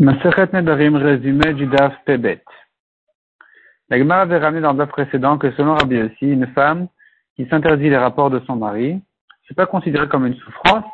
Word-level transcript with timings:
Maseret 0.00 0.48
Nedarim, 0.52 0.96
résumé 0.96 1.54
du 1.54 1.66
Daf 1.66 1.94
Pebet. 2.04 2.42
La 3.88 4.20
avait 4.20 4.38
ramené 4.38 4.60
dans 4.60 4.72
le 4.72 4.78
Daf 4.78 4.88
précédent 4.88 5.38
que 5.38 5.52
selon 5.52 5.76
Rabbi 5.76 6.02
aussi, 6.02 6.32
une 6.32 6.48
femme 6.48 6.88
qui 7.36 7.46
s'interdit 7.46 7.90
les 7.90 7.96
rapports 7.96 8.28
de 8.28 8.40
son 8.40 8.56
mari, 8.56 9.00
c'est 9.46 9.54
pas 9.54 9.66
considéré 9.66 10.08
comme 10.08 10.26
une 10.26 10.34
souffrance. 10.34 10.84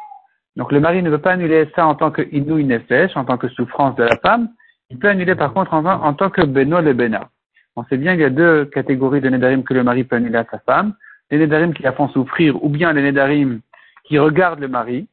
Donc 0.56 0.70
le 0.70 0.80
mari 0.80 1.02
ne 1.02 1.08
veut 1.08 1.16
pas 1.16 1.32
annuler 1.32 1.70
ça 1.74 1.86
en 1.86 1.94
tant 1.94 2.10
que 2.10 2.20
Inou 2.30 2.60
Nefesh, 2.60 3.16
en 3.16 3.24
tant 3.24 3.38
que 3.38 3.48
souffrance 3.48 3.96
de 3.96 4.02
la 4.02 4.18
femme. 4.18 4.50
Il 4.90 4.98
peut 4.98 5.08
annuler 5.08 5.34
par 5.34 5.54
contre 5.54 5.72
en, 5.72 5.86
en 5.86 6.12
tant 6.12 6.28
que 6.28 6.42
Beno 6.42 6.82
le 6.82 6.92
Bena. 6.92 7.30
On 7.76 7.84
sait 7.84 7.96
bien 7.96 8.12
qu'il 8.12 8.22
y 8.22 8.26
a 8.26 8.30
deux 8.30 8.66
catégories 8.66 9.22
de 9.22 9.30
Nedarim 9.30 9.64
que 9.64 9.72
le 9.72 9.82
mari 9.82 10.04
peut 10.04 10.16
annuler 10.16 10.36
à 10.36 10.44
sa 10.50 10.58
femme. 10.58 10.92
Les 11.30 11.38
Nedarim 11.38 11.72
qui 11.72 11.82
la 11.82 11.92
font 11.92 12.10
souffrir 12.10 12.62
ou 12.62 12.68
bien 12.68 12.92
les 12.92 13.00
Nedarim 13.00 13.60
qui 14.04 14.18
regardent 14.18 14.60
le 14.60 14.68
mari. 14.68 15.08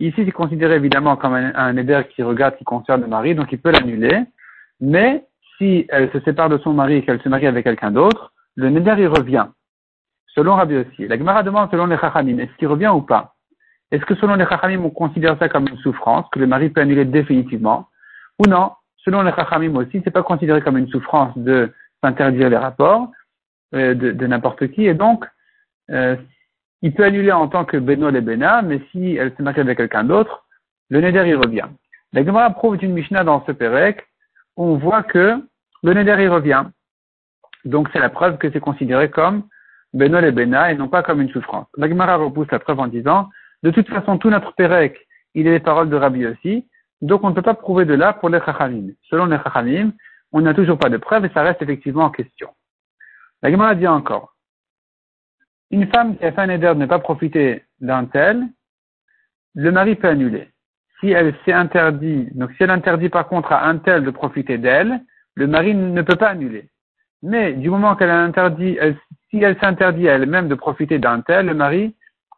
Ici, 0.00 0.22
c'est 0.24 0.30
considéré 0.30 0.76
évidemment 0.76 1.16
comme 1.16 1.34
un, 1.34 1.52
un 1.54 2.02
qui 2.04 2.22
regarde, 2.22 2.56
qui 2.56 2.64
concerne 2.64 3.00
le 3.00 3.08
mari, 3.08 3.34
donc 3.34 3.50
il 3.50 3.58
peut 3.58 3.72
l'annuler. 3.72 4.22
Mais 4.80 5.24
si 5.56 5.86
elle 5.88 6.10
se 6.12 6.20
sépare 6.20 6.48
de 6.48 6.58
son 6.58 6.72
mari 6.72 6.96
et 6.96 7.02
qu'elle 7.02 7.20
se 7.20 7.28
marie 7.28 7.46
avec 7.46 7.64
quelqu'un 7.64 7.90
d'autre, 7.90 8.32
le 8.54 8.70
neder 8.70 8.94
il 8.98 9.08
revient. 9.08 9.46
Selon 10.28 10.54
Rabbi 10.54 10.76
aussi. 10.76 11.08
La 11.08 11.18
Gemara 11.18 11.42
demande 11.42 11.70
selon 11.70 11.86
les 11.86 11.98
Chachamim, 11.98 12.38
est-ce 12.38 12.56
qu'il 12.58 12.68
revient 12.68 12.88
ou 12.88 13.02
pas? 13.02 13.34
Est-ce 13.90 14.04
que 14.04 14.14
selon 14.14 14.36
les 14.36 14.46
Chachamim, 14.46 14.84
on 14.84 14.90
considère 14.90 15.36
ça 15.38 15.48
comme 15.48 15.66
une 15.66 15.78
souffrance, 15.78 16.26
que 16.30 16.38
le 16.38 16.46
mari 16.46 16.68
peut 16.68 16.80
annuler 16.80 17.04
définitivement? 17.04 17.88
Ou 18.38 18.48
non? 18.48 18.72
Selon 18.98 19.22
les 19.22 19.32
Chachamim 19.32 19.74
aussi, 19.74 20.00
c'est 20.04 20.12
pas 20.12 20.22
considéré 20.22 20.60
comme 20.60 20.78
une 20.78 20.88
souffrance 20.88 21.36
de 21.36 21.72
s'interdire 22.04 22.50
les 22.50 22.56
rapports 22.56 23.10
euh, 23.74 23.94
de, 23.94 24.12
de 24.12 24.26
n'importe 24.28 24.68
qui, 24.68 24.86
et 24.86 24.94
donc 24.94 25.24
euh, 25.90 26.14
il 26.82 26.94
peut 26.94 27.04
annuler 27.04 27.32
en 27.32 27.48
tant 27.48 27.64
que 27.64 27.76
Beno 27.76 28.10
et 28.10 28.20
Bena, 28.20 28.62
mais 28.62 28.80
si 28.92 29.16
elle 29.16 29.34
se 29.36 29.42
marie 29.42 29.60
avec 29.60 29.78
quelqu'un 29.78 30.04
d'autre, 30.04 30.44
le 30.90 31.00
Neder 31.00 31.28
y 31.28 31.34
revient. 31.34 31.66
La 32.12 32.24
Gemara 32.24 32.50
prouve 32.50 32.82
une 32.82 32.92
Mishnah 32.92 33.24
dans 33.24 33.44
ce 33.46 33.52
Pérec, 33.52 34.06
on 34.56 34.76
voit 34.76 35.02
que 35.02 35.42
le 35.82 35.94
Neder 35.94 36.22
y 36.22 36.28
revient. 36.28 36.64
Donc 37.64 37.88
c'est 37.92 37.98
la 37.98 38.08
preuve 38.08 38.38
que 38.38 38.50
c'est 38.50 38.60
considéré 38.60 39.10
comme 39.10 39.44
Beno 39.92 40.18
et 40.20 40.30
Bena 40.30 40.72
et 40.72 40.76
non 40.76 40.88
pas 40.88 41.02
comme 41.02 41.20
une 41.20 41.30
souffrance. 41.30 41.66
La 41.76 41.88
Gemara 41.88 42.16
repousse 42.16 42.50
la 42.50 42.58
preuve 42.58 42.80
en 42.80 42.86
disant, 42.86 43.28
de 43.62 43.70
toute 43.70 43.88
façon, 43.88 44.18
tout 44.18 44.30
notre 44.30 44.54
Pérec, 44.54 44.96
il 45.34 45.46
est 45.46 45.52
les 45.52 45.60
paroles 45.60 45.90
de 45.90 45.96
Rabbi 45.96 46.26
aussi, 46.26 46.66
donc 47.02 47.24
on 47.24 47.30
ne 47.30 47.34
peut 47.34 47.42
pas 47.42 47.54
prouver 47.54 47.84
de 47.84 47.94
là 47.94 48.12
pour 48.12 48.28
les 48.28 48.40
Chachamim. 48.40 48.92
Selon 49.10 49.26
les 49.26 49.38
Chachamim, 49.38 49.92
on 50.32 50.40
n'a 50.40 50.54
toujours 50.54 50.78
pas 50.78 50.90
de 50.90 50.96
preuve 50.96 51.24
et 51.24 51.30
ça 51.30 51.42
reste 51.42 51.62
effectivement 51.62 52.04
en 52.04 52.10
question. 52.10 52.50
La 53.42 53.50
Gemara 53.50 53.74
dit 53.74 53.86
encore, 53.86 54.34
une 55.70 55.86
femme 55.88 56.16
qui 56.16 56.24
a 56.24 56.32
fait 56.32 56.40
un 56.40 56.48
éder 56.48 56.68
de 56.68 56.74
ne 56.74 56.86
pas 56.86 56.98
profiter 56.98 57.64
d'un 57.80 58.06
tel, 58.06 58.46
le 59.54 59.70
mari 59.70 59.96
peut 59.96 60.08
annuler. 60.08 60.48
Si 61.00 61.10
elle 61.10 61.34
s'est 61.44 61.52
interdit, 61.52 62.28
donc 62.32 62.50
si 62.52 62.62
elle 62.62 62.70
interdit 62.70 63.08
par 63.08 63.28
contre 63.28 63.52
à 63.52 63.66
un 63.66 63.78
tel 63.78 64.04
de 64.04 64.10
profiter 64.10 64.58
d'elle, 64.58 65.00
le 65.34 65.46
mari 65.46 65.74
ne 65.74 66.02
peut 66.02 66.16
pas 66.16 66.30
annuler. 66.30 66.68
Mais 67.22 67.52
du 67.52 67.70
moment 67.70 67.96
qu'elle 67.96 68.10
a 68.10 68.20
interdit, 68.20 68.78
si 69.30 69.38
elle 69.42 69.58
s'interdit 69.60 70.08
à 70.08 70.14
elle-même 70.14 70.48
de 70.48 70.54
profiter 70.54 70.98
d'un 70.98 71.20
tel, 71.20 71.46
le 71.46 71.54
mari, 71.54 71.94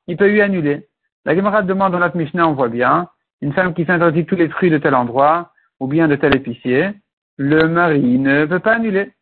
il 0.06 0.16
peut 0.16 0.28
lui 0.28 0.42
annuler. 0.42 0.88
La 1.24 1.34
camarade 1.34 1.66
demande 1.66 1.92
dans 1.92 1.98
notre 1.98 2.16
Mishnah, 2.16 2.48
on 2.48 2.54
voit 2.54 2.68
bien, 2.68 3.08
une 3.42 3.52
femme 3.52 3.74
qui 3.74 3.84
s'interdit 3.84 4.26
tous 4.26 4.36
les 4.36 4.48
fruits 4.48 4.70
de 4.70 4.78
tel 4.78 4.94
endroit, 4.94 5.52
ou 5.78 5.86
bien 5.86 6.08
de 6.08 6.16
tel 6.16 6.34
épicier, 6.36 6.90
le 7.36 7.68
mari 7.68 8.18
ne 8.18 8.44
peut 8.44 8.58
pas 8.58 8.74
annuler. 8.74 9.12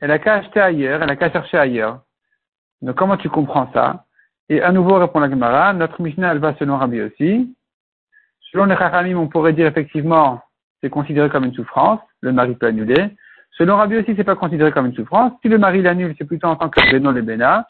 Elle 0.00 0.10
a 0.10 0.18
qu'à 0.18 0.34
acheter 0.34 0.60
ailleurs, 0.60 1.02
elle 1.02 1.10
a 1.10 1.16
qu'à 1.16 1.30
chercher 1.30 1.58
ailleurs. 1.58 2.02
Donc 2.82 2.96
comment 2.96 3.16
tu 3.16 3.28
comprends 3.28 3.70
ça? 3.72 4.04
Et 4.48 4.60
à 4.60 4.72
nouveau 4.72 4.98
répond 4.98 5.20
la 5.20 5.30
Gemara, 5.30 5.72
notre 5.72 6.02
Mishnah 6.02 6.32
elle 6.32 6.38
va 6.38 6.54
selon 6.58 6.76
Rabbi 6.76 7.00
aussi. 7.00 7.54
Selon 8.50 8.66
les 8.66 8.76
Chachamim, 8.76 9.16
on 9.16 9.28
pourrait 9.28 9.54
dire 9.54 9.66
effectivement 9.66 10.42
c'est 10.82 10.90
considéré 10.90 11.30
comme 11.30 11.44
une 11.44 11.54
souffrance, 11.54 12.00
le 12.20 12.32
mari 12.32 12.54
peut 12.54 12.66
annuler. 12.66 13.10
Selon 13.52 13.76
Rabbi 13.76 13.98
aussi, 13.98 14.14
c'est 14.16 14.24
pas 14.24 14.34
considéré 14.34 14.72
comme 14.72 14.86
une 14.86 14.94
souffrance. 14.94 15.32
Si 15.42 15.48
le 15.48 15.58
mari 15.58 15.82
l'annule, 15.82 16.14
c'est 16.18 16.24
plutôt 16.24 16.48
en 16.48 16.56
tant 16.56 16.68
que 16.68 16.80
Beno 16.90 17.12
le 17.12 17.22
Bena, 17.22 17.66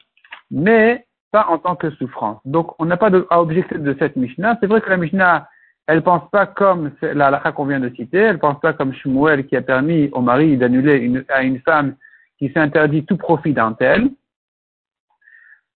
mais 0.51 1.05
pas 1.31 1.47
en 1.49 1.59
tant 1.59 1.77
que 1.77 1.91
souffrance. 1.91 2.41
Donc 2.45 2.75
on 2.79 2.87
n'a 2.87 2.97
pas 2.97 3.11
à 3.31 3.41
objecter 3.41 3.79
de 3.79 3.97
cette 3.99 4.17
Mishnah. 4.17 4.57
C'est 4.61 4.67
vrai 4.67 4.81
que 4.81 4.89
la 4.89 4.97
Mishnah, 4.97 5.49
elle 5.87 6.03
pense 6.03 6.29
pas 6.31 6.47
comme 6.47 6.93
la 7.03 7.27
halakha 7.27 7.53
qu'on 7.53 7.67
vient 7.67 7.81
de 7.81 7.91
citer, 7.91 8.19
elle 8.19 8.39
pense 8.39 8.61
pas 8.61 8.73
comme 8.73 8.95
Shmuel 8.95 9.47
qui 9.47 9.57
a 9.57 9.63
permis 9.63 10.09
au 10.13 10.21
mari 10.21 10.57
d'annuler 10.57 11.25
à 11.29 11.43
une 11.43 11.61
femme 11.61 11.97
qui 12.39 12.49
s'est 12.51 12.61
interdit 12.61 13.05
tout 13.05 13.17
profit 13.17 13.53
d'un 13.53 13.73
tel. 13.73 14.09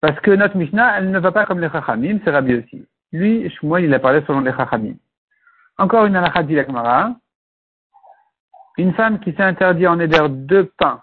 Parce 0.01 0.19
que 0.21 0.31
notre 0.31 0.57
Mishnah, 0.57 0.99
elle 0.99 1.11
ne 1.11 1.19
va 1.19 1.33
pas 1.33 1.47
comme 1.47 1.61
les 1.61 1.71
Chachamim, 1.71 2.19
c'est 2.25 2.31
Rabbi 2.31 2.55
aussi. 2.55 2.87
Lui, 3.13 3.49
Shmuel, 3.51 3.85
il 3.85 3.95
a 3.95 3.99
parlé 3.99 4.23
selon 4.27 4.41
les 4.41 4.53
Chachamim. 4.53 4.97
Encore 5.79 6.07
une 6.07 6.17
halakha 6.17 6.43
dit 6.43 6.55
la 6.55 7.15
Une 8.79 8.95
femme 8.95 9.21
qui 9.21 9.33
s'est 9.33 9.43
interdit 9.43 9.87
en 9.87 10.01
éder 10.01 10.27
deux 10.29 10.73
pains. 10.79 11.03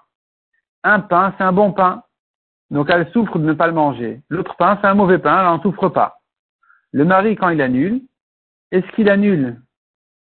Un 0.84 1.00
pain, 1.00 1.34
c'est 1.38 1.44
un 1.44 1.53
bon 1.53 1.72
pain. 1.72 2.03
Donc 2.72 2.90
elle 2.90 3.09
souffre 3.12 3.38
de 3.38 3.46
ne 3.46 3.53
pas 3.53 3.68
le 3.68 3.74
manger. 3.74 4.22
L'autre 4.30 4.56
pain, 4.56 4.78
c'est 4.82 4.88
un 4.88 4.96
mauvais 4.96 5.20
pain, 5.20 5.40
elle 5.40 5.46
n'en 5.46 5.62
souffre 5.62 5.90
pas. 5.90 6.20
Le 6.92 7.06
mari, 7.06 7.36
quand 7.36 7.50
il 7.50 7.62
annule, 7.62 8.02
est-ce 8.72 8.88
qu'il 8.96 9.09
annule 9.09 9.62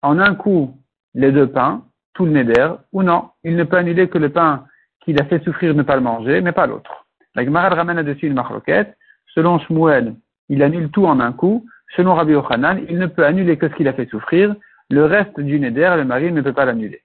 en 0.02 0.18
un 0.18 0.34
coup 0.34 0.76
les 1.14 1.30
deux 1.30 1.50
pains, 1.50 1.84
tout 2.14 2.24
le 2.24 2.32
neder, 2.32 2.74
ou 2.92 3.02
non? 3.02 3.30
Il 3.44 3.56
ne 3.56 3.64
peut 3.64 3.76
annuler 3.76 4.08
que 4.08 4.18
le 4.18 4.30
pain 4.30 4.66
qu'il 5.00 5.20
a 5.20 5.24
fait 5.24 5.42
souffrir 5.44 5.72
de 5.72 5.78
ne 5.78 5.82
pas 5.82 5.96
le 5.96 6.02
manger, 6.02 6.40
mais 6.40 6.52
pas 6.52 6.66
l'autre. 6.66 7.01
La 7.34 7.44
Gemara 7.44 7.68
ramène 7.70 7.96
là-dessus 7.96 8.26
une 8.26 8.34
marloquette. 8.34 8.96
Selon 9.34 9.58
Shmuel, 9.58 10.14
il 10.48 10.62
annule 10.62 10.90
tout 10.90 11.06
en 11.06 11.20
un 11.20 11.32
coup. 11.32 11.66
Selon 11.96 12.14
Rabbi 12.14 12.34
Ochanan, 12.34 12.80
il 12.88 12.98
ne 12.98 13.06
peut 13.06 13.24
annuler 13.24 13.56
que 13.56 13.68
ce 13.68 13.74
qu'il 13.74 13.88
a 13.88 13.92
fait 13.92 14.08
souffrir. 14.08 14.54
Le 14.90 15.04
reste 15.04 15.38
du 15.40 15.58
neder, 15.58 15.94
le 15.96 16.04
mari 16.04 16.30
ne 16.32 16.42
peut 16.42 16.52
pas 16.52 16.64
l'annuler. 16.64 17.02